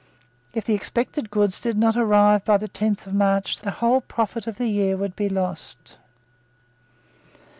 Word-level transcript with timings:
If 0.55 0.65
the 0.65 0.73
expected 0.73 1.29
goods 1.29 1.61
did 1.61 1.77
not 1.77 1.95
arrive 1.95 2.43
by 2.43 2.57
the 2.57 2.67
tenth 2.67 3.05
of 3.05 3.13
March, 3.13 3.59
the 3.61 3.69
whole 3.69 4.01
profit 4.01 4.47
of 4.47 4.57
the 4.57 4.65
year 4.65 4.97
would 4.97 5.15
be 5.15 5.29
lost. 5.29 5.95